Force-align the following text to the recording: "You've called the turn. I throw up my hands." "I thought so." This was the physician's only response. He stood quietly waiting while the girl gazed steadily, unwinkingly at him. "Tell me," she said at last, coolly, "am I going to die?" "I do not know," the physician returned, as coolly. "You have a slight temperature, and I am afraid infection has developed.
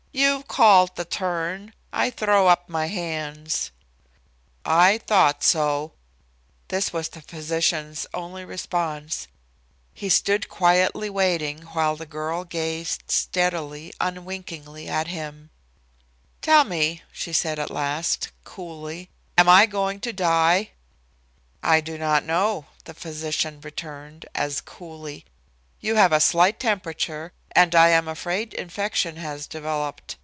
"You've 0.13 0.45
called 0.49 0.97
the 0.97 1.05
turn. 1.05 1.73
I 1.93 2.09
throw 2.09 2.47
up 2.49 2.67
my 2.67 2.87
hands." 2.87 3.71
"I 4.65 4.97
thought 4.97 5.41
so." 5.41 5.93
This 6.67 6.91
was 6.91 7.07
the 7.07 7.21
physician's 7.21 8.05
only 8.13 8.43
response. 8.43 9.29
He 9.93 10.09
stood 10.09 10.49
quietly 10.49 11.09
waiting 11.09 11.61
while 11.61 11.95
the 11.95 12.05
girl 12.05 12.43
gazed 12.43 13.09
steadily, 13.09 13.93
unwinkingly 14.01 14.89
at 14.89 15.07
him. 15.07 15.49
"Tell 16.41 16.65
me," 16.65 17.03
she 17.13 17.31
said 17.31 17.57
at 17.57 17.71
last, 17.71 18.31
coolly, 18.43 19.09
"am 19.37 19.47
I 19.47 19.65
going 19.65 20.01
to 20.01 20.11
die?" 20.11 20.71
"I 21.63 21.79
do 21.79 21.97
not 21.97 22.25
know," 22.25 22.65
the 22.83 22.93
physician 22.93 23.61
returned, 23.61 24.25
as 24.35 24.59
coolly. 24.59 25.23
"You 25.79 25.95
have 25.95 26.11
a 26.11 26.19
slight 26.19 26.59
temperature, 26.59 27.31
and 27.53 27.75
I 27.75 27.89
am 27.89 28.07
afraid 28.07 28.53
infection 28.53 29.17
has 29.17 29.45
developed. 29.45 30.15